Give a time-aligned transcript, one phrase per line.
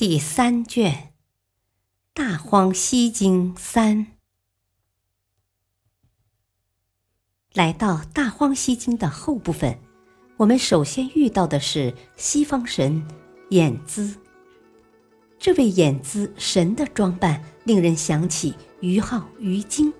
[0.00, 0.92] 第三卷
[2.14, 3.98] 《大荒西经三》，
[7.52, 9.78] 来到《大荒西经》的后部分，
[10.38, 13.06] 我们首先遇到的是西方神
[13.50, 14.16] 衍资。
[15.38, 19.92] 这位衍资神的装扮，令人想起于浩、于晶、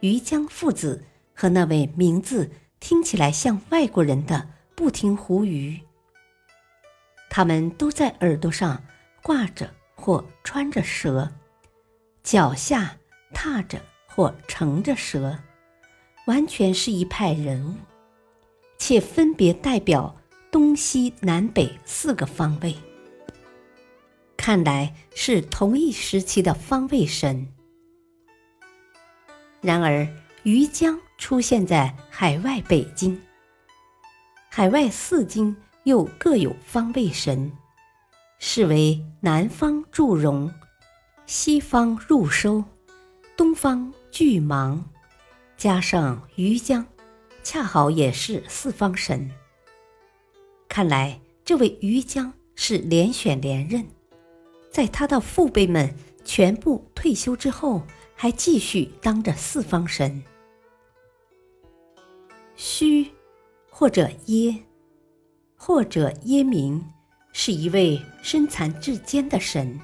[0.00, 1.02] 于江父子
[1.32, 5.80] 和那位名字听起来像外国人的不听胡鱼。
[7.30, 8.84] 他们都在耳朵上。
[9.22, 11.30] 挂着或穿着蛇，
[12.22, 12.96] 脚下
[13.32, 15.38] 踏着或乘着蛇，
[16.26, 17.74] 完全是一派人物，
[18.78, 20.14] 且分别代表
[20.50, 22.74] 东西南北四个方位。
[24.36, 27.46] 看来是同一时期的方位神。
[29.60, 30.08] 然而，
[30.44, 33.20] 于江出现在海外北京，
[34.48, 37.52] 海外四经又各有方位神。
[38.38, 40.52] 是为南方祝融，
[41.26, 42.64] 西方入收，
[43.36, 44.88] 东方巨芒，
[45.56, 46.86] 加上于江，
[47.42, 49.28] 恰好也是四方神。
[50.68, 53.84] 看来这位于江是连选连任，
[54.70, 55.92] 在他的父辈们
[56.24, 57.82] 全部退休之后，
[58.14, 60.22] 还继续当着四方神。
[62.54, 63.10] 虚，
[63.68, 64.56] 或者耶，
[65.56, 66.84] 或者耶明。
[67.40, 69.78] 是一位身残志坚的神，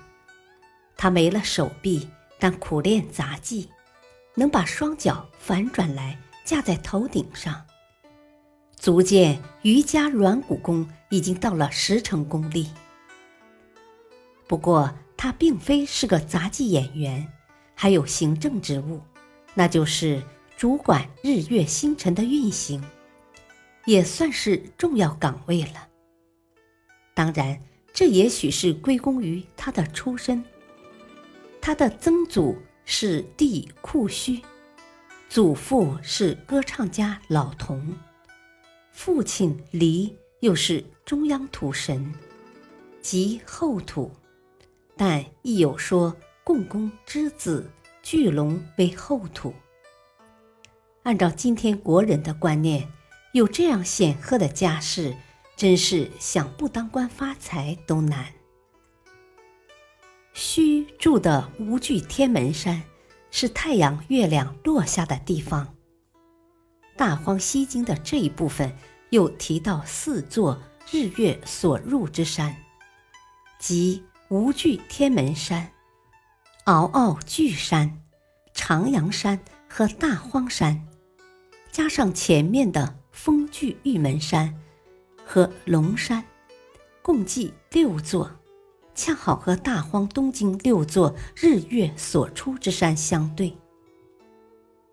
[0.97, 3.69] 他没了手臂，但苦练杂技，
[4.34, 7.65] 能把双脚反转来架在头顶上，
[8.77, 12.69] 足见瑜伽软骨功已经到了十成功力。
[14.49, 17.25] 不过他并非是个杂技演员，
[17.77, 19.01] 还有行政职务，
[19.55, 20.21] 那就是
[20.57, 22.83] 主管日月星辰的运行，
[23.84, 25.94] 也算是重要岗位了。
[27.15, 27.61] 当然，
[27.93, 30.45] 这也许是归功于他的出身。
[31.61, 34.43] 他的曾祖是帝库虚，
[35.29, 37.97] 祖父是歌唱家老童，
[38.93, 42.13] 父亲黎又是中央土神，
[43.01, 44.11] 即后土。
[44.97, 47.71] 但亦有说共工之子
[48.03, 49.55] 巨龙为后土。
[51.05, 52.89] 按照今天国人的观念，
[53.33, 55.17] 有这样显赫的家世。
[55.56, 58.26] 真是想不当官发财都难。
[60.32, 62.82] 虚住的无惧天门山，
[63.31, 65.65] 是太阳、月亮落下的地方。
[66.97, 68.76] 《大荒西经》的这一部分
[69.10, 70.60] 又提到四座
[70.91, 72.56] 日月所入之山，
[73.60, 75.71] 即无惧天门山、
[76.65, 78.00] 敖傲巨山、
[78.53, 79.38] 长阳山
[79.69, 80.84] 和大荒山，
[81.71, 84.60] 加上前面的风聚玉门山。
[85.34, 86.22] 和龙山，
[87.03, 88.31] 共计六座，
[88.95, 93.53] 恰好和大荒东经六座日月所出之山相对。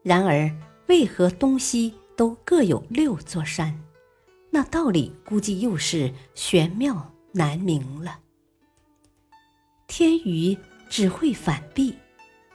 [0.02, 0.52] 然而，
[0.88, 3.80] 为何东西都各有六座山？
[4.50, 8.18] 那道理估计又是玄妙难明了。
[9.86, 10.58] 天宇
[10.90, 11.94] 只会反避，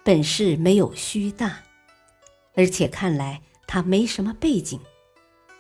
[0.03, 1.61] 本事没有虚大，
[2.57, 4.81] 而且看来他没什么背景，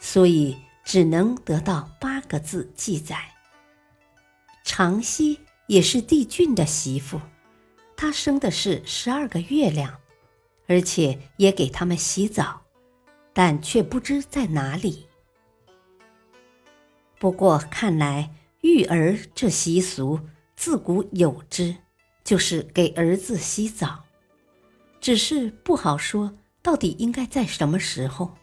[0.00, 0.56] 所以。
[0.86, 3.18] 只能得到八个字记载。
[4.64, 7.20] 长息也是帝俊的媳妇，
[7.96, 9.98] 她生的是十二个月亮，
[10.68, 12.62] 而且也给他们洗澡，
[13.32, 15.08] 但却不知在哪里。
[17.18, 18.30] 不过看来
[18.60, 20.20] 育儿这习俗
[20.54, 21.74] 自古有之，
[22.22, 24.04] 就是给儿子洗澡，
[25.00, 28.36] 只是不好说到底应该在什么时候。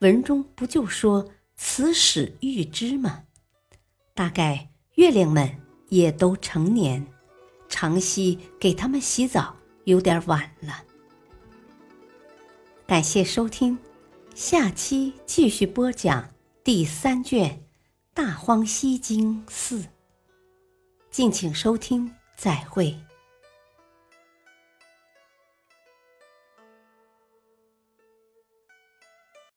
[0.00, 1.28] 文中不就说？
[1.56, 3.24] 此始预知嘛？
[4.14, 7.06] 大概月亮们也都成年，
[7.68, 10.84] 长息给他们洗澡有点晚了。
[12.86, 13.78] 感谢收听，
[14.34, 16.28] 下期继续播讲
[16.62, 17.50] 第三卷
[18.12, 19.80] 《大荒西经四》，
[21.10, 22.94] 敬请收听，再会。